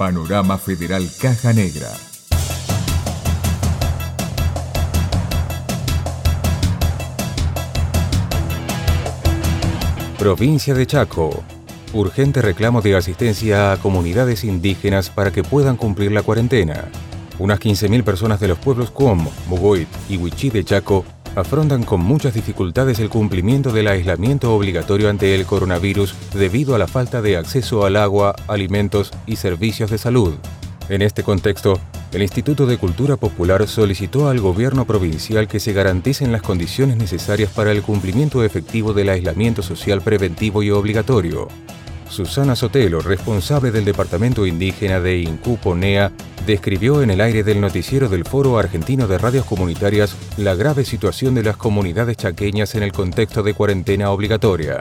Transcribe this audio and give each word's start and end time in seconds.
Panorama 0.00 0.56
Federal 0.56 1.06
Caja 1.20 1.52
Negra. 1.52 1.90
Provincia 10.18 10.72
de 10.72 10.86
Chaco. 10.86 11.44
Urgente 11.92 12.40
reclamo 12.40 12.80
de 12.80 12.96
asistencia 12.96 13.72
a 13.72 13.76
comunidades 13.76 14.44
indígenas 14.44 15.10
para 15.10 15.32
que 15.32 15.42
puedan 15.42 15.76
cumplir 15.76 16.12
la 16.12 16.22
cuarentena. 16.22 16.86
Unas 17.38 17.60
15.000 17.60 18.02
personas 18.02 18.40
de 18.40 18.48
los 18.48 18.58
pueblos 18.58 18.90
Cuom, 18.90 19.28
Mugoit 19.48 19.88
y 20.08 20.16
Huichí 20.16 20.48
de 20.48 20.64
Chaco 20.64 21.04
afrontan 21.36 21.84
con 21.84 22.00
muchas 22.00 22.34
dificultades 22.34 22.98
el 22.98 23.08
cumplimiento 23.08 23.72
del 23.72 23.88
aislamiento 23.88 24.54
obligatorio 24.54 25.08
ante 25.08 25.34
el 25.34 25.46
coronavirus 25.46 26.14
debido 26.34 26.74
a 26.74 26.78
la 26.78 26.86
falta 26.86 27.22
de 27.22 27.36
acceso 27.36 27.84
al 27.84 27.96
agua, 27.96 28.34
alimentos 28.48 29.10
y 29.26 29.36
servicios 29.36 29.90
de 29.90 29.98
salud. 29.98 30.34
En 30.88 31.02
este 31.02 31.22
contexto, 31.22 31.78
el 32.12 32.22
Instituto 32.22 32.66
de 32.66 32.78
Cultura 32.78 33.16
Popular 33.16 33.68
solicitó 33.68 34.28
al 34.28 34.40
gobierno 34.40 34.84
provincial 34.84 35.46
que 35.46 35.60
se 35.60 35.72
garanticen 35.72 36.32
las 36.32 36.42
condiciones 36.42 36.96
necesarias 36.96 37.50
para 37.50 37.70
el 37.70 37.82
cumplimiento 37.82 38.42
efectivo 38.42 38.92
del 38.92 39.10
aislamiento 39.10 39.62
social 39.62 40.00
preventivo 40.00 40.64
y 40.64 40.70
obligatorio. 40.72 41.46
Susana 42.10 42.56
Sotelo, 42.56 43.00
responsable 43.00 43.70
del 43.70 43.84
Departamento 43.84 44.44
Indígena 44.44 45.00
de 45.00 45.18
Incuponea, 45.18 46.10
describió 46.44 47.02
en 47.02 47.10
el 47.10 47.20
aire 47.20 47.44
del 47.44 47.60
noticiero 47.60 48.08
del 48.08 48.24
Foro 48.24 48.58
Argentino 48.58 49.06
de 49.06 49.16
Radios 49.16 49.44
Comunitarias 49.44 50.16
la 50.36 50.56
grave 50.56 50.84
situación 50.84 51.36
de 51.36 51.44
las 51.44 51.56
comunidades 51.56 52.16
chaqueñas 52.16 52.74
en 52.74 52.82
el 52.82 52.90
contexto 52.92 53.44
de 53.44 53.54
cuarentena 53.54 54.10
obligatoria. 54.10 54.80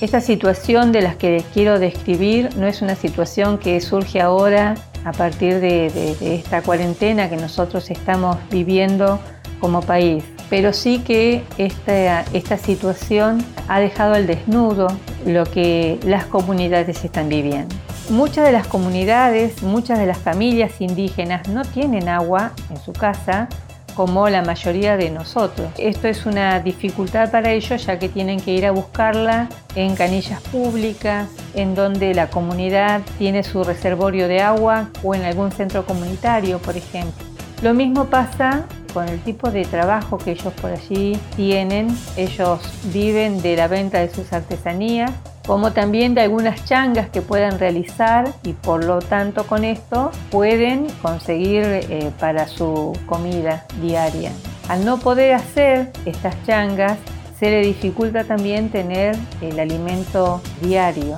Esta 0.00 0.22
situación 0.22 0.92
de 0.92 1.02
las 1.02 1.16
que 1.16 1.30
les 1.32 1.44
quiero 1.44 1.78
describir 1.78 2.48
no 2.56 2.66
es 2.66 2.80
una 2.80 2.94
situación 2.94 3.58
que 3.58 3.78
surge 3.82 4.22
ahora 4.22 4.74
a 5.04 5.12
partir 5.12 5.60
de, 5.60 6.16
esta 6.22 6.62
cuarentena 6.62 7.28
que 7.28 7.36
nosotros 7.36 7.90
estamos 7.90 8.38
viviendo 8.50 9.20
como 9.60 9.82
país, 9.82 10.24
pero 10.50 10.72
sí 10.72 10.98
que 10.98 11.44
esta, 11.56 12.58
situación 12.58 13.42
ha 13.68 13.80
dejado 13.80 14.14
al 14.14 14.26
desnudo 14.26 14.88
lo 15.24 15.44
que 15.44 15.98
las 16.04 16.26
comunidades 16.26 17.04
están 17.04 17.28
viviendo. 17.28 17.74
Muchas 18.10 18.44
de 18.44 18.52
las 18.52 18.66
comunidades, 18.66 19.62
muchas 19.62 20.00
de 20.00 20.06
las 20.06 20.18
familias 20.18 20.80
indígenas 20.80 21.48
no 21.48 21.62
tienen 21.62 22.08
agua 22.08 22.50
en 22.68 22.76
su 22.78 22.92
casa 22.92 23.48
como 23.94 24.28
la 24.28 24.42
mayoría 24.42 24.96
de 24.96 25.10
nosotros. 25.10 25.68
Esto 25.78 26.08
es 26.08 26.26
una 26.26 26.58
dificultad 26.60 27.30
para 27.30 27.52
ellos 27.52 27.86
ya 27.86 27.98
que 27.98 28.08
tienen 28.08 28.40
que 28.40 28.52
ir 28.52 28.66
a 28.66 28.72
buscarla 28.72 29.48
en 29.76 29.94
canillas 29.94 30.40
públicas, 30.42 31.28
en 31.54 31.74
donde 31.74 32.14
la 32.14 32.28
comunidad 32.28 33.02
tiene 33.18 33.44
su 33.44 33.62
reservorio 33.62 34.26
de 34.26 34.40
agua 34.40 34.88
o 35.04 35.14
en 35.14 35.22
algún 35.22 35.52
centro 35.52 35.86
comunitario, 35.86 36.58
por 36.58 36.76
ejemplo. 36.76 37.24
Lo 37.62 37.74
mismo 37.74 38.06
pasa 38.06 38.64
con 38.92 39.08
el 39.08 39.20
tipo 39.20 39.50
de 39.50 39.64
trabajo 39.64 40.18
que 40.18 40.32
ellos 40.32 40.52
por 40.54 40.72
allí 40.72 41.18
tienen. 41.36 41.88
Ellos 42.16 42.60
viven 42.92 43.40
de 43.42 43.56
la 43.56 43.68
venta 43.68 43.98
de 43.98 44.10
sus 44.10 44.32
artesanías, 44.32 45.10
como 45.46 45.72
también 45.72 46.14
de 46.14 46.22
algunas 46.22 46.64
changas 46.64 47.08
que 47.08 47.22
puedan 47.22 47.58
realizar 47.58 48.32
y 48.42 48.52
por 48.52 48.84
lo 48.84 49.00
tanto 49.00 49.46
con 49.46 49.64
esto 49.64 50.10
pueden 50.30 50.86
conseguir 51.02 51.62
eh, 51.64 52.10
para 52.18 52.46
su 52.46 52.92
comida 53.06 53.66
diaria. 53.80 54.32
Al 54.68 54.84
no 54.84 54.98
poder 54.98 55.34
hacer 55.34 55.90
estas 56.04 56.34
changas, 56.46 56.98
se 57.38 57.50
le 57.50 57.62
dificulta 57.62 58.24
también 58.24 58.70
tener 58.70 59.16
el 59.40 59.58
alimento 59.58 60.42
diario. 60.60 61.16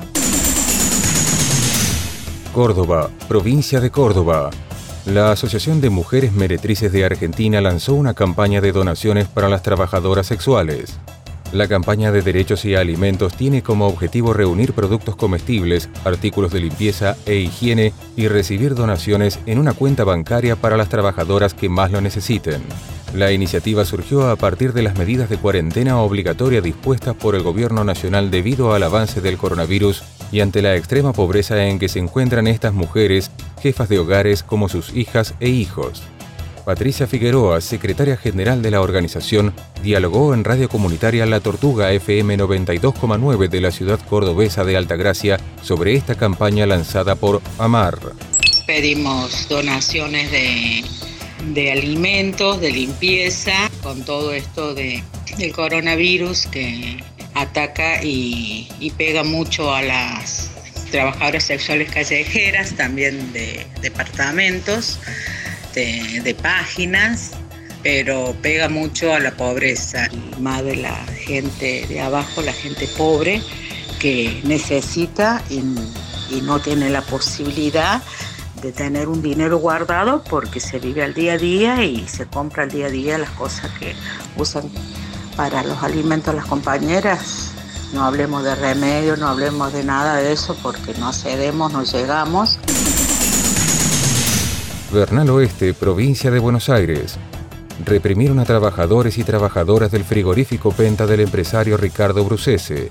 Córdoba, 2.55 3.11
provincia 3.29 3.81
de 3.81 3.91
Córdoba. 3.91 4.51
La 5.07 5.33
Asociación 5.33 5.81
de 5.81 5.91
Mujeres 5.91 6.33
Meretrices 6.33 6.93
de 6.93 7.05
Argentina 7.05 7.61
lanzó 7.61 7.95
una 7.95 8.15
campaña 8.15 8.61
de 8.61 8.71
donaciones 8.71 9.27
para 9.27 9.49
las 9.49 9.65
trabajadoras 9.65 10.29
sexuales. 10.29 10.97
La 11.53 11.67
campaña 11.67 12.13
de 12.13 12.23
derechos 12.23 12.65
y 12.65 12.77
alimentos 12.77 13.35
tiene 13.35 13.63
como 13.63 13.89
objetivo 13.89 14.33
reunir 14.33 14.75
productos 14.75 15.17
comestibles, 15.17 15.89
artículos 16.05 16.53
de 16.53 16.61
limpieza 16.61 17.17
e 17.27 17.35
higiene 17.35 17.93
y 18.17 18.29
recibir 18.29 18.77
donaciones 18.77 19.41
en 19.47 19.59
una 19.59 19.73
cuenta 19.73 20.05
bancaria 20.05 20.55
para 20.55 20.77
las 20.77 20.89
trabajadoras 20.89 21.53
que 21.53 21.69
más 21.69 21.91
lo 21.91 22.01
necesiten. 22.01 22.63
La 23.13 23.33
iniciativa 23.33 23.85
surgió 23.85 24.31
a 24.31 24.37
partir 24.37 24.73
de 24.73 24.83
las 24.83 24.97
medidas 24.97 25.29
de 25.29 25.37
cuarentena 25.37 25.99
obligatoria 25.99 26.61
dispuestas 26.63 27.17
por 27.17 27.35
el 27.35 27.43
Gobierno 27.43 27.83
Nacional 27.83 28.31
debido 28.31 28.73
al 28.73 28.85
avance 28.85 29.21
del 29.21 29.37
coronavirus 29.37 30.05
y 30.31 30.41
ante 30.41 30.63
la 30.63 30.77
extrema 30.77 31.13
pobreza 31.13 31.67
en 31.67 31.79
que 31.79 31.91
se 31.91 31.99
encuentran 31.99 32.47
estas 32.47 32.73
mujeres, 32.73 33.31
jefas 33.63 33.89
de 33.89 33.99
hogares 33.99 34.43
como 34.43 34.69
sus 34.69 34.95
hijas 34.95 35.35
e 35.41 35.49
hijos. 35.49 36.03
Patricia 36.65 37.07
Figueroa, 37.07 37.61
secretaria 37.61 38.17
general 38.17 38.63
de 38.63 38.71
la 38.71 38.81
organización, 38.81 39.53
dialogó 39.83 40.33
en 40.33 40.45
radio 40.45 40.69
comunitaria 40.69 41.27
La 41.27 41.41
Tortuga 41.41 41.91
FM 41.93 42.39
92,9 42.39 43.49
de 43.49 43.61
la 43.61 43.73
ciudad 43.73 43.99
cordobesa 44.09 44.65
de 44.65 44.77
Altagracia 44.77 45.41
sobre 45.63 45.95
esta 45.95 46.15
campaña 46.15 46.67
lanzada 46.67 47.17
por 47.17 47.43
AMAR. 47.59 47.99
Pedimos 48.67 49.49
donaciones 49.49 50.31
de, 50.31 51.73
alimentos, 51.73 52.61
de 52.61 52.71
limpieza, 52.71 53.69
con 53.83 54.05
todo 54.05 54.33
esto 54.33 54.73
de, 54.75 55.03
del 55.39 55.53
coronavirus 55.53 56.47
que 56.47 57.03
ataca 57.35 58.03
y, 58.05 58.93
pega 58.97 59.25
mucho 59.25 59.75
a 59.75 59.83
las 59.83 60.52
trabajadoras 60.93 61.45
sexuales 61.45 61.91
callejeras, 61.91 62.75
también 62.77 63.33
de 63.33 63.67
departamentos, 63.81 65.01
de, 65.75 66.37
páginas, 66.41 67.33
pero 67.83 68.37
pega 68.43 68.69
mucho 68.69 69.13
a 69.13 69.19
la 69.19 69.33
pobreza, 69.33 70.09
más 70.39 70.63
de 70.65 70.77
la 70.77 70.95
gente 71.25 71.87
de 71.89 72.01
abajo, 72.01 72.43
la 72.43 72.53
gente 72.53 72.87
pobre 72.97 73.43
que 73.99 74.41
necesita 74.45 75.43
y, 75.49 75.63
y 76.31 76.41
no 76.43 76.61
tiene 76.61 76.91
la 76.91 77.03
posibilidad 77.03 78.03
de 78.61 78.71
tener 78.73 79.09
un 79.09 79.23
dinero 79.23 79.59
guardado 79.59 80.23
porque 80.23 80.61
se 80.61 80.79
vive 80.79 81.03
al 81.03 81.15
día 81.15 81.33
a 81.33 81.39
día 81.39 81.85
y 81.85 82.07
se 82.07 82.27
compra 82.27 82.65
al 82.65 82.71
día 82.71 82.87
a 82.87 82.91
día 82.91 83.19
las 83.19 83.31
cosas 83.31 83.71
que 83.79 83.95
usan 84.37 84.71
para 85.37 85.63
los 85.63 85.83
alimentos 85.83 86.35
las 86.35 86.47
compañeras. 86.47 87.52
No 87.93 88.05
hablemos 88.05 88.43
de 88.43 88.55
remedio, 88.55 89.17
no 89.19 89.29
hablemos 89.29 89.73
de 89.73 89.85
nada 89.85 90.17
de 90.17 90.33
eso 90.33 90.57
porque 90.63 90.95
no 90.99 91.13
cedemos, 91.13 91.73
no 91.73 91.83
llegamos. 91.83 92.59
Bernal 94.91 95.29
Oeste, 95.31 95.75
provincia 95.75 96.31
de 96.31 96.39
Buenos 96.39 96.71
Aires. 96.71 97.19
Reprimieron 97.85 98.39
a 98.39 98.45
trabajadores 98.45 99.19
y 99.19 99.25
trabajadoras 99.25 99.91
del 99.91 100.05
frigorífico 100.05 100.73
Penta 100.73 101.07
del 101.07 101.21
empresario 101.21 101.77
Ricardo 101.77 102.25
Brucese. 102.25 102.91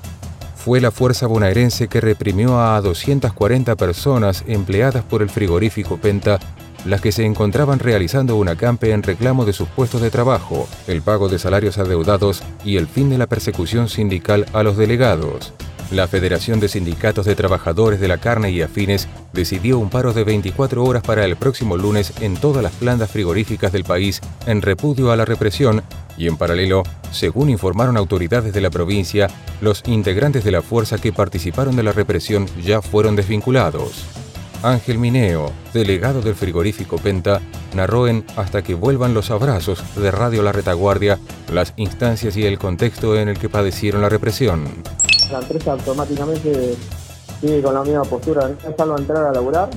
Fue 0.55 0.79
la 0.79 0.91
fuerza 0.91 1.25
bonaerense 1.25 1.87
que 1.87 2.01
reprimió 2.01 2.61
a 2.61 2.79
240 2.81 3.75
personas 3.75 4.43
empleadas 4.47 5.03
por 5.03 5.23
el 5.23 5.29
frigorífico 5.29 5.97
Penta 5.97 6.39
las 6.85 7.01
que 7.01 7.11
se 7.11 7.25
encontraban 7.25 7.79
realizando 7.79 8.35
un 8.35 8.49
acampe 8.49 8.91
en 8.91 9.03
reclamo 9.03 9.45
de 9.45 9.53
sus 9.53 9.67
puestos 9.67 10.01
de 10.01 10.09
trabajo, 10.09 10.67
el 10.87 11.01
pago 11.01 11.29
de 11.29 11.39
salarios 11.39 11.77
adeudados 11.77 12.43
y 12.65 12.77
el 12.77 12.87
fin 12.87 13.09
de 13.09 13.17
la 13.17 13.27
persecución 13.27 13.89
sindical 13.89 14.45
a 14.53 14.63
los 14.63 14.77
delegados. 14.77 15.53
La 15.91 16.07
Federación 16.07 16.61
de 16.61 16.69
Sindicatos 16.69 17.25
de 17.25 17.35
Trabajadores 17.35 17.99
de 17.99 18.07
la 18.07 18.17
Carne 18.17 18.49
y 18.51 18.61
Afines 18.61 19.09
decidió 19.33 19.77
un 19.77 19.89
paro 19.89 20.13
de 20.13 20.23
24 20.23 20.85
horas 20.85 21.03
para 21.03 21.25
el 21.25 21.35
próximo 21.35 21.75
lunes 21.75 22.13
en 22.21 22.37
todas 22.37 22.63
las 22.63 22.71
plantas 22.71 23.11
frigoríficas 23.11 23.73
del 23.73 23.83
país 23.83 24.21
en 24.45 24.61
repudio 24.61 25.11
a 25.11 25.17
la 25.17 25.25
represión 25.25 25.83
y 26.17 26.27
en 26.27 26.37
paralelo, 26.37 26.83
según 27.11 27.49
informaron 27.49 27.97
autoridades 27.97 28.53
de 28.53 28.61
la 28.61 28.69
provincia, 28.69 29.27
los 29.59 29.83
integrantes 29.85 30.45
de 30.45 30.51
la 30.51 30.61
fuerza 30.61 30.97
que 30.97 31.11
participaron 31.11 31.75
de 31.75 31.83
la 31.83 31.91
represión 31.91 32.47
ya 32.63 32.81
fueron 32.81 33.17
desvinculados. 33.17 34.05
Ángel 34.63 34.97
Mineo, 34.99 35.51
delegado 35.73 36.21
del 36.21 36.35
frigorífico 36.35 36.97
Penta, 36.97 37.41
narró 37.73 38.07
en 38.07 38.23
Hasta 38.35 38.61
que 38.61 38.75
vuelvan 38.75 39.13
los 39.13 39.31
abrazos 39.31 39.83
de 39.95 40.11
Radio 40.11 40.43
La 40.43 40.51
Retaguardia 40.51 41.17
las 41.51 41.73
instancias 41.77 42.37
y 42.37 42.45
el 42.45 42.59
contexto 42.59 43.17
en 43.17 43.29
el 43.29 43.37
que 43.37 43.49
padecieron 43.49 44.01
la 44.01 44.09
represión. 44.09 44.65
La 45.31 45.39
empresa 45.39 45.73
automáticamente 45.73 46.75
sigue 47.39 47.61
con 47.61 47.73
la 47.73 47.83
misma 47.83 48.03
postura, 48.03 48.47
no 48.47 48.69
dejarlo 48.69 48.97
entrar 48.97 49.25
a 49.25 49.31
laburar, 49.31 49.69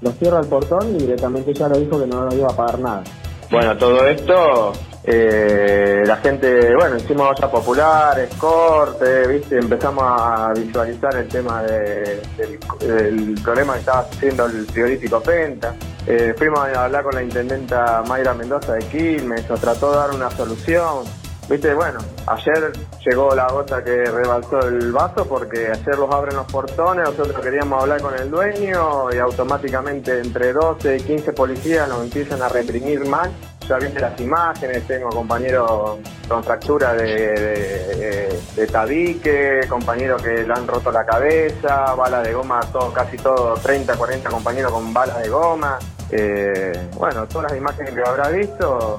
lo 0.00 0.12
cierra 0.12 0.40
el 0.40 0.46
portón 0.46 0.94
y 0.96 0.98
directamente 0.98 1.52
ya 1.52 1.68
lo 1.68 1.78
dijo 1.78 1.98
que 1.98 2.06
no 2.06 2.24
nos 2.24 2.34
iba 2.34 2.48
a 2.48 2.56
pagar 2.56 2.78
nada. 2.78 3.04
Bueno, 3.50 3.76
todo 3.76 4.06
esto 4.06 4.72
eh, 5.10 6.02
la 6.04 6.18
gente, 6.18 6.74
bueno, 6.76 6.96
hicimos 6.96 7.30
olla 7.30 7.50
populares, 7.50 8.28
corte, 8.34 9.26
¿viste? 9.26 9.56
empezamos 9.56 10.04
a 10.06 10.52
visualizar 10.54 11.16
el 11.16 11.26
tema 11.26 11.62
del, 11.62 13.34
problema 13.42 13.72
que 13.72 13.78
estaba 13.78 14.00
haciendo 14.00 14.44
el 14.44 14.66
frigorífico 14.66 15.22
Penta. 15.22 15.74
Eh, 16.06 16.34
fuimos 16.36 16.58
a 16.60 16.84
hablar 16.84 17.04
con 17.04 17.14
la 17.14 17.22
intendenta 17.22 18.02
Mayra 18.06 18.34
Mendoza 18.34 18.74
de 18.74 18.84
Quilmes, 18.84 19.48
nos 19.48 19.58
trató 19.58 19.92
de 19.92 19.96
dar 19.96 20.10
una 20.10 20.30
solución. 20.30 21.04
Viste, 21.48 21.72
bueno, 21.72 22.00
ayer 22.26 22.70
llegó 23.06 23.34
la 23.34 23.48
gota 23.48 23.82
que 23.82 24.04
rebalsó 24.04 24.60
el 24.60 24.92
vaso 24.92 25.26
porque 25.26 25.68
ayer 25.68 25.98
los 25.98 26.12
abren 26.12 26.36
los 26.36 26.52
portones, 26.52 27.08
nosotros 27.08 27.42
queríamos 27.42 27.82
hablar 27.82 28.02
con 28.02 28.14
el 28.14 28.30
dueño 28.30 29.10
y 29.10 29.16
automáticamente 29.16 30.20
entre 30.20 30.52
12 30.52 30.98
y 30.98 31.00
15 31.00 31.32
policías 31.32 31.88
nos 31.88 32.02
empiezan 32.02 32.42
a 32.42 32.50
reprimir 32.50 33.06
mal. 33.06 33.32
Ya 33.68 33.76
viste 33.76 34.00
las 34.00 34.18
imágenes, 34.18 34.86
tengo 34.86 35.10
compañeros 35.10 35.98
con 36.26 36.42
fractura 36.42 36.94
de, 36.94 38.40
de, 38.56 38.66
tabique, 38.66 39.60
compañeros 39.68 40.22
que 40.22 40.42
le 40.42 40.52
han 40.54 40.66
roto 40.66 40.90
la 40.90 41.04
cabeza, 41.04 41.94
balas 41.94 42.24
de 42.24 42.32
goma, 42.32 42.60
todo, 42.72 42.90
casi 42.94 43.18
todos, 43.18 43.60
30, 43.62 43.94
40 43.94 44.30
compañeros 44.30 44.72
con 44.72 44.94
balas 44.94 45.22
de 45.22 45.28
goma. 45.28 45.78
Eh, 46.10 46.88
bueno, 46.94 47.28
todas 47.28 47.50
las 47.50 47.60
imágenes 47.60 47.92
que 47.92 48.00
habrá 48.00 48.30
visto, 48.30 48.96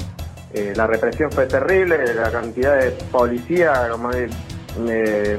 eh, 0.54 0.74
la 0.76 0.86
represión 0.86 1.32
fue 1.32 1.48
terrible, 1.48 2.14
la 2.14 2.30
cantidad 2.30 2.78
de 2.78 2.92
policía 3.12 3.88
como, 3.92 4.12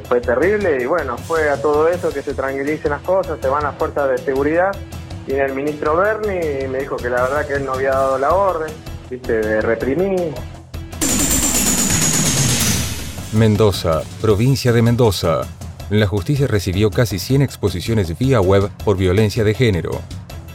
fue 0.08 0.20
terrible 0.20 0.82
y 0.82 0.86
bueno, 0.86 1.16
fue 1.16 1.50
a 1.50 1.62
todo 1.62 1.88
eso 1.88 2.12
que 2.12 2.22
se 2.22 2.34
tranquilicen 2.34 2.90
las 2.90 3.02
cosas, 3.02 3.38
se 3.40 3.48
van 3.48 3.62
las 3.62 3.76
fuerzas 3.76 4.10
de 4.10 4.18
seguridad. 4.18 4.72
y 5.28 5.34
el 5.34 5.54
ministro 5.54 5.96
Berni 5.96 6.64
y 6.64 6.66
me 6.66 6.78
dijo 6.78 6.96
que 6.96 7.08
la 7.08 7.22
verdad 7.22 7.46
que 7.46 7.54
él 7.54 7.64
no 7.64 7.74
había 7.74 7.90
dado 7.90 8.18
la 8.18 8.34
orden, 8.34 8.72
de 9.18 9.60
reprimir. 9.60 10.32
Mendoza, 13.32 14.02
provincia 14.20 14.72
de 14.72 14.82
Mendoza. 14.82 15.42
La 15.90 16.06
justicia 16.06 16.46
recibió 16.46 16.90
casi 16.90 17.18
100 17.18 17.42
exposiciones 17.42 18.16
vía 18.16 18.40
web 18.40 18.70
por 18.84 18.96
violencia 18.96 19.42
de 19.42 19.54
género. 19.54 20.00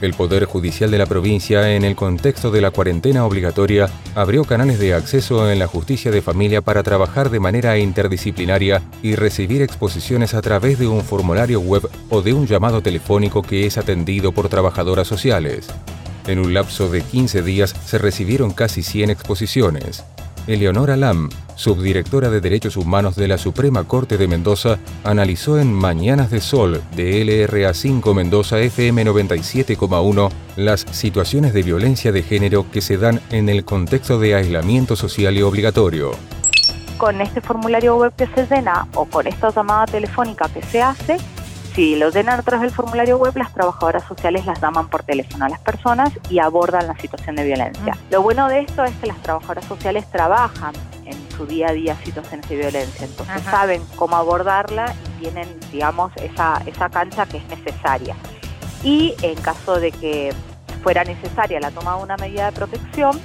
El 0.01 0.13
Poder 0.13 0.45
Judicial 0.45 0.91
de 0.91 0.97
la 0.97 1.05
provincia, 1.05 1.73
en 1.73 1.83
el 1.83 1.95
contexto 1.95 2.51
de 2.51 2.61
la 2.61 2.71
cuarentena 2.71 3.25
obligatoria, 3.25 3.89
abrió 4.13 4.43
canales 4.45 4.79
de 4.79 4.93
acceso 4.93 5.49
en 5.51 5.59
la 5.59 5.67
justicia 5.67 6.11
de 6.11 6.21
familia 6.21 6.61
para 6.61 6.83
trabajar 6.83 7.29
de 7.29 7.39
manera 7.39 7.77
interdisciplinaria 7.77 8.81
y 9.01 9.15
recibir 9.15 9.61
exposiciones 9.61 10.33
a 10.33 10.41
través 10.41 10.79
de 10.79 10.87
un 10.87 11.01
formulario 11.01 11.59
web 11.59 11.89
o 12.09 12.21
de 12.21 12.33
un 12.33 12.47
llamado 12.47 12.81
telefónico 12.81 13.41
que 13.41 13.65
es 13.65 13.77
atendido 13.77 14.31
por 14.31 14.47
trabajadoras 14.47 15.07
sociales. 15.07 15.67
En 16.27 16.39
un 16.39 16.53
lapso 16.53 16.89
de 16.89 17.01
15 17.01 17.43
días 17.43 17.75
se 17.85 17.97
recibieron 17.97 18.51
casi 18.51 18.81
100 18.81 19.11
exposiciones. 19.11 20.03
Eleonora 20.47 20.95
Lam, 20.95 21.29
subdirectora 21.55 22.29
de 22.29 22.39
Derechos 22.39 22.77
Humanos 22.77 23.15
de 23.15 23.27
la 23.27 23.37
Suprema 23.37 23.83
Corte 23.83 24.17
de 24.17 24.27
Mendoza, 24.27 24.77
analizó 25.03 25.59
en 25.59 25.73
Mañanas 25.73 26.29
de 26.29 26.39
Sol 26.39 26.83
de 26.95 27.23
LRA5 27.25 28.13
Mendoza 28.13 28.59
FM 28.59 29.05
97,1 29.05 30.29
las 30.55 30.85
situaciones 30.91 31.53
de 31.53 31.63
violencia 31.63 32.11
de 32.11 32.21
género 32.21 32.65
que 32.71 32.81
se 32.81 32.97
dan 32.97 33.21
en 33.31 33.49
el 33.49 33.65
contexto 33.65 34.19
de 34.19 34.35
aislamiento 34.35 34.95
social 34.95 35.35
y 35.35 35.41
obligatorio. 35.41 36.11
Con 36.97 37.21
este 37.21 37.41
formulario 37.41 37.97
web 37.97 38.13
que 38.15 38.27
se 38.27 38.45
llena 38.47 38.87
o 38.93 39.05
con 39.05 39.27
esta 39.27 39.49
llamada 39.49 39.85
telefónica 39.85 40.47
que 40.49 40.61
se 40.61 40.81
hace, 40.81 41.17
si 41.75 41.95
lo 41.97 42.09
llenan 42.09 42.39
a 42.39 42.41
través 42.41 42.61
del 42.61 42.71
formulario 42.71 43.17
web, 43.17 43.35
las 43.35 43.53
trabajadoras 43.53 44.03
sociales 44.05 44.45
las 44.45 44.61
llaman 44.61 44.87
por 44.87 45.03
teléfono 45.03 45.45
a 45.45 45.49
las 45.49 45.59
personas 45.59 46.11
y 46.29 46.39
abordan 46.39 46.87
la 46.87 46.97
situación 46.97 47.35
de 47.35 47.43
violencia. 47.43 47.97
Lo 48.09 48.21
bueno 48.21 48.47
de 48.47 48.61
esto 48.61 48.85
es 48.85 48.95
que 48.95 49.07
las 49.07 49.21
trabajadoras 49.21 49.65
sociales 49.65 50.09
trabajan 50.09 50.73
en 51.03 51.17
su 51.35 51.45
día 51.45 51.67
a 51.69 51.73
día 51.73 51.97
situaciones 52.05 52.47
de 52.47 52.55
violencia, 52.55 53.05
entonces 53.05 53.41
saben 53.43 53.83
cómo 53.97 54.15
abordarla 54.15 54.95
y 55.05 55.19
tienen, 55.19 55.49
digamos, 55.69 56.13
esa, 56.15 56.61
esa 56.65 56.89
cancha 56.89 57.25
que 57.25 57.37
es 57.37 57.47
necesaria. 57.49 58.15
Y 58.81 59.13
en 59.21 59.35
caso 59.41 59.77
de 59.77 59.91
que 59.91 60.33
fuera 60.81 61.03
necesaria 61.03 61.59
la 61.59 61.71
toma 61.71 61.97
de 61.97 62.03
una 62.03 62.15
medida 62.15 62.45
de 62.45 62.51
protección, 62.53 63.19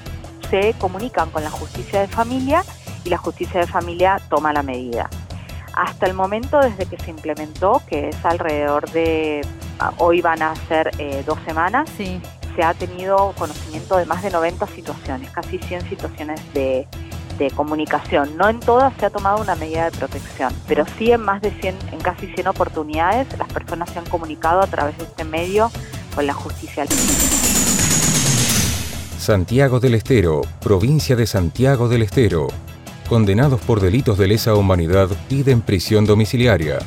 se 0.51 0.75
comunican 0.79 1.31
con 1.31 1.45
la 1.45 1.51
justicia 1.51 2.01
de 2.01 2.09
familia 2.09 2.65
y 3.05 3.11
la 3.11 3.19
justicia 3.19 3.61
de 3.61 3.69
familia 3.69 4.21
toma 4.29 4.53
la 4.53 4.65
medida. 4.65 5.09
Hasta 5.75 6.07
el 6.07 6.15
momento, 6.15 6.59
desde 6.59 6.87
que 6.87 6.99
se 6.99 7.11
implementó, 7.11 7.83
que 7.89 8.09
es 8.09 8.25
alrededor 8.25 8.91
de, 8.91 9.41
ah, 9.79 9.93
hoy 9.99 10.21
van 10.21 10.43
a 10.43 10.55
ser 10.67 10.91
eh, 10.99 11.23
dos 11.27 11.39
semanas, 11.47 11.89
se 11.97 12.63
ha 12.63 12.75
tenido 12.75 13.33
conocimiento 13.39 13.97
de 13.97 14.07
más 14.07 14.23
de 14.23 14.31
90 14.31 14.67
situaciones, 14.67 15.31
casi 15.31 15.59
100 15.59 15.89
situaciones 15.89 16.41
de, 16.53 16.87
comunicación. 17.57 18.37
No 18.37 18.51
en 18.51 18.61
todas 18.61 18.93
se 19.01 19.07
ha 19.07 19.11
tomado 19.11 19.41
una 19.41 19.55
medida 19.55 19.91
de 19.91 19.97
protección, 19.97 20.53
pero 20.69 20.85
sí 20.99 21.11
en 21.11 21.23
más 21.23 21.41
de 21.41 21.51
100, 21.51 21.75
en 21.93 22.01
casi 22.01 22.27
100 22.27 22.49
oportunidades, 22.49 23.27
las 23.39 23.49
personas 23.49 23.89
se 23.89 23.99
han 23.99 24.05
comunicado 24.05 24.61
a 24.61 24.67
través 24.67 24.99
de 24.99 25.05
este 25.05 25.25
medio 25.25 25.71
con 26.15 26.27
la 26.27 26.35
justicia. 26.35 26.85
Santiago 29.19 29.81
del 29.81 29.95
Estero, 29.95 30.43
provincia 30.61 31.17
de 31.17 31.27
Santiago 31.27 31.89
del 31.89 32.03
Estero 32.03 32.49
condenados 33.11 33.61
por 33.63 33.81
delitos 33.81 34.19
de 34.19 34.29
lesa 34.29 34.55
humanidad 34.55 35.09
piden 35.29 35.63
prisión 35.63 36.05
domiciliaria. 36.05 36.79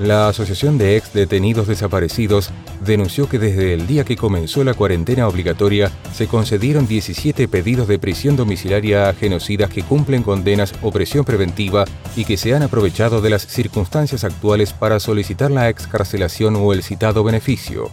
La 0.00 0.28
Asociación 0.28 0.76
de 0.76 0.96
Ex 0.96 1.12
Detenidos 1.12 1.68
Desaparecidos 1.68 2.50
denunció 2.84 3.28
que 3.28 3.38
desde 3.38 3.74
el 3.74 3.86
día 3.86 4.02
que 4.02 4.16
comenzó 4.16 4.64
la 4.64 4.74
cuarentena 4.74 5.28
obligatoria 5.28 5.92
se 6.12 6.26
concedieron 6.26 6.88
17 6.88 7.46
pedidos 7.46 7.86
de 7.86 8.00
prisión 8.00 8.34
domiciliaria 8.34 9.08
a 9.08 9.14
genocidas 9.14 9.70
que 9.70 9.84
cumplen 9.84 10.24
condenas 10.24 10.74
o 10.82 10.90
presión 10.90 11.24
preventiva 11.24 11.84
y 12.16 12.24
que 12.24 12.36
se 12.36 12.56
han 12.56 12.64
aprovechado 12.64 13.20
de 13.20 13.30
las 13.30 13.46
circunstancias 13.46 14.24
actuales 14.24 14.72
para 14.72 14.98
solicitar 14.98 15.52
la 15.52 15.68
excarcelación 15.68 16.56
o 16.56 16.72
el 16.72 16.82
citado 16.82 17.22
beneficio. 17.22 17.92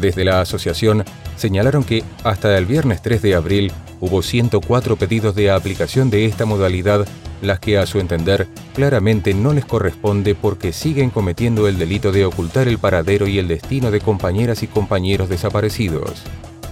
Desde 0.00 0.24
la 0.24 0.40
asociación 0.40 1.04
señalaron 1.36 1.84
que 1.84 2.02
hasta 2.24 2.56
el 2.56 2.66
viernes 2.66 3.02
3 3.02 3.20
de 3.20 3.34
abril 3.34 3.72
hubo 4.00 4.22
104 4.22 4.96
pedidos 4.96 5.34
de 5.34 5.50
aplicación 5.50 6.08
de 6.08 6.24
esta 6.24 6.46
modalidad, 6.46 7.06
las 7.42 7.60
que 7.60 7.76
a 7.78 7.86
su 7.86 8.00
entender 8.00 8.46
claramente 8.74 9.34
no 9.34 9.52
les 9.52 9.66
corresponde 9.66 10.34
porque 10.34 10.72
siguen 10.72 11.10
cometiendo 11.10 11.68
el 11.68 11.78
delito 11.78 12.12
de 12.12 12.24
ocultar 12.24 12.66
el 12.66 12.78
paradero 12.78 13.26
y 13.26 13.38
el 13.38 13.48
destino 13.48 13.90
de 13.90 14.00
compañeras 14.00 14.62
y 14.62 14.68
compañeros 14.68 15.28
desaparecidos. 15.28 16.22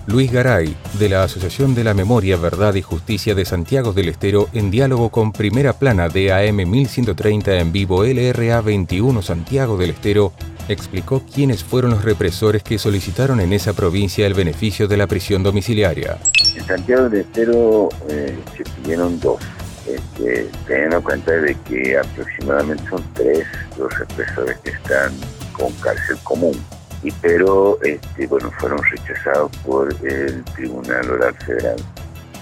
Luis 0.06 0.32
Garay, 0.32 0.74
de 0.98 1.10
la 1.10 1.22
Asociación 1.22 1.74
de 1.74 1.84
la 1.84 1.92
Memoria, 1.92 2.38
Verdad 2.38 2.74
y 2.76 2.82
Justicia 2.82 3.34
de 3.34 3.44
Santiago 3.44 3.92
del 3.92 4.08
Estero, 4.08 4.48
en 4.54 4.70
diálogo 4.70 5.10
con 5.10 5.32
Primera 5.32 5.74
Plana 5.74 6.08
de 6.08 6.32
AM 6.32 6.66
1130 6.66 7.58
en 7.58 7.72
vivo 7.72 8.04
LRA 8.04 8.62
21 8.62 9.20
Santiago 9.20 9.76
del 9.76 9.90
Estero, 9.90 10.32
explicó 10.68 11.22
quiénes 11.32 11.64
fueron 11.64 11.92
los 11.92 12.04
represores 12.04 12.62
que 12.62 12.78
solicitaron 12.78 13.40
en 13.40 13.52
esa 13.52 13.72
provincia 13.72 14.26
el 14.26 14.34
beneficio 14.34 14.88
de 14.88 14.96
la 14.96 15.06
prisión 15.06 15.42
domiciliaria. 15.42 16.18
En 16.54 16.64
Santiago 16.64 17.08
del 17.08 17.22
Estero 17.22 17.88
eh, 18.08 18.36
se 18.56 18.64
pidieron 18.64 19.18
dos, 19.20 19.40
este, 19.86 20.48
teniendo 20.66 20.96
en 20.96 21.02
cuenta 21.02 21.32
de 21.32 21.56
que 21.68 21.98
aproximadamente 21.98 22.82
son 22.88 23.04
tres 23.14 23.46
los 23.78 23.98
represores 23.98 24.58
que 24.58 24.70
están 24.70 25.12
con 25.52 25.72
cárcel 25.74 26.18
común. 26.22 26.56
Y 27.02 27.12
pero 27.12 27.78
este, 27.82 28.26
bueno 28.26 28.50
fueron 28.58 28.80
rechazados 28.82 29.50
por 29.64 29.94
el 30.04 30.44
Tribunal 30.56 31.10
Oral 31.10 31.34
Federal 31.46 31.76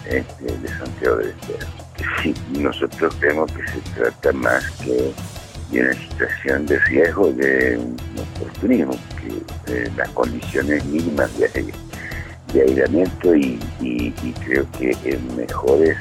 este, 0.09 0.45
de 0.45 0.69
Santiago 0.69 1.17
del 1.17 1.29
Estero. 1.29 1.67
Sí, 2.23 2.35
nosotros 2.59 3.15
creemos 3.19 3.51
que 3.53 3.67
se 3.69 3.81
trata 3.95 4.33
más 4.33 4.65
que 4.83 5.13
y 5.71 5.81
una 5.81 5.93
situación 5.93 6.67
de 6.67 6.79
riesgo 6.81 7.33
de 7.33 7.79
un 7.79 7.97
oportunismo, 8.37 8.97
que 9.21 9.73
eh, 9.73 9.91
las 9.97 10.09
condiciones 10.11 10.85
mínimas 10.85 11.37
de, 11.39 11.73
de 12.53 12.63
aislamiento 12.63 13.35
y, 13.35 13.59
creo 14.45 14.67
que 14.79 14.91
es 14.91 15.23
mejores 15.37 15.97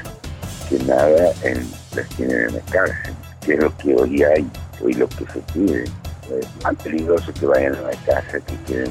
que 0.68 0.78
nada 0.80 1.32
en, 1.42 1.66
las 1.94 2.08
tienen 2.10 2.48
en 2.48 2.54
la 2.54 2.60
cárcel, 2.70 3.14
que 3.44 3.54
es 3.54 3.60
lo 3.60 3.76
que 3.78 3.94
hoy 3.94 4.22
hay, 4.22 4.46
hoy 4.82 4.94
lo 4.94 5.08
que 5.08 5.24
se 5.32 5.40
pide. 5.52 5.84
Es 5.84 6.64
más 6.64 6.74
peligroso 6.82 7.32
que 7.34 7.46
vayan 7.46 7.74
a 7.76 7.82
la 7.82 7.96
casa 8.04 8.40
que 8.40 8.56
queden 8.66 8.90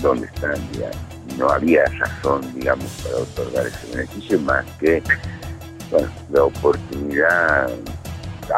donde 0.00 0.26
están, 0.26 0.56
digamos. 0.72 0.96
No 1.38 1.50
había 1.50 1.84
razón, 1.98 2.42
digamos, 2.54 2.86
para 3.02 3.16
otorgar 3.16 3.66
ese 3.66 3.96
beneficio 3.96 4.40
más 4.40 4.64
que 4.78 5.02
la 6.30 6.44
oportunidad 6.44 7.68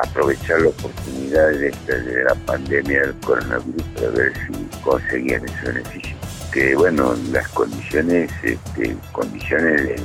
aprovechar 0.02 0.60
la 0.60 0.68
oportunidad 0.68 1.50
de, 1.50 2.24
la 2.24 2.34
pandemia 2.46 3.00
del 3.02 3.14
coronavirus 3.20 3.82
para 3.94 4.08
ver 4.10 4.32
si 4.34 4.80
conseguían 4.82 5.44
ese 5.44 5.72
beneficio. 5.72 6.16
Que 6.52 6.74
bueno, 6.74 7.14
las 7.32 7.48
condiciones, 7.48 8.30
este, 8.42 8.96
condiciones 9.12 10.00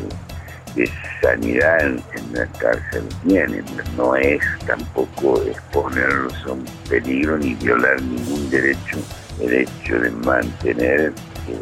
de, 0.75 0.89
sanidad 1.21 1.85
en, 1.85 2.01
la 2.33 2.45
cárcel 2.57 3.03
tienen, 3.27 3.65
no 3.97 4.15
es 4.15 4.41
tampoco 4.65 5.41
exponerlos 5.43 6.33
a 6.45 6.53
un 6.53 6.65
peligro 6.89 7.37
ni 7.37 7.53
violar 7.55 8.01
ningún 8.01 8.49
derecho, 8.49 8.97
el 9.39 9.53
hecho 9.53 9.99
de 9.99 10.09
mantener 10.11 11.13
eh, 11.47 11.59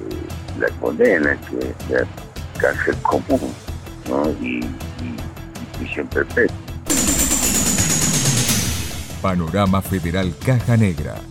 la 0.59 0.69
condena, 0.79 1.35
que 1.49 1.57
es 1.57 1.89
la 1.89 2.07
cárcel 2.59 2.95
común, 3.01 3.53
¿no? 4.07 4.29
y, 4.41 4.59
y 4.59 5.77
prisión 5.79 6.07
perpetua. 6.07 6.58
Panorama 9.21 9.81
Federal 9.81 10.31
Caja 10.39 10.77
Negra 10.77 11.28